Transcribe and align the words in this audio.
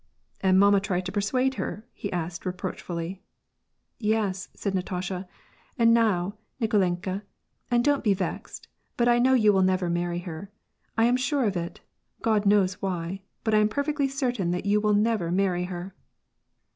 "And 0.41 0.59
mamma 0.59 0.79
tried 0.79 1.05
to 1.05 1.11
persuade 1.11 1.53
her?" 1.61 1.85
he 1.93 2.11
asked 2.11 2.43
reproach 2.43 2.81
fully." 2.81 3.21
Yes," 3.99 4.49
said 4.55 4.73
Natasha." 4.73 5.27
And 5.77 5.93
now, 5.93 6.39
Nikolenka— 6.59 7.21
and 7.69 7.83
don't 7.85 8.03
he 8.03 8.15
vexed— 8.15 8.67
but 8.97 9.07
I 9.07 9.19
know 9.19 9.35
you 9.35 9.53
will 9.53 9.61
never 9.61 9.91
marry 9.91 10.17
her. 10.25 10.49
I 10.97 11.03
am 11.05 11.17
sure 11.17 11.45
of 11.45 11.55
it, 11.55 11.81
God 12.23 12.47
knows 12.47 12.81
why, 12.81 13.21
but 13.43 13.53
I 13.53 13.59
am 13.59 13.69
perfectly 13.69 14.07
certain 14.07 14.49
that 14.49 14.65
you 14.65 14.81
will 14.81 14.95
never 14.95 15.31
marry 15.31 15.65
her." 15.65 15.93